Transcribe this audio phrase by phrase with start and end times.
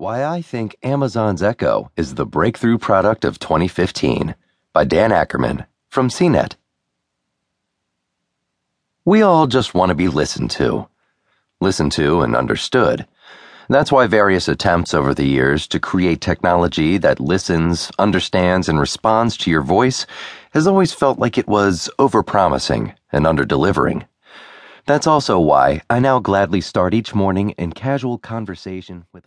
[0.00, 4.34] Why I Think Amazon's Echo is the Breakthrough Product of 2015
[4.72, 6.54] by Dan Ackerman from CNET.
[9.04, 10.88] We all just want to be listened to.
[11.60, 13.06] Listened to and understood.
[13.68, 19.36] That's why various attempts over the years to create technology that listens, understands, and responds
[19.36, 20.06] to your voice
[20.52, 24.06] has always felt like it was overpromising and underdelivering.
[24.86, 29.18] That's also why I now gladly start each morning in casual conversation with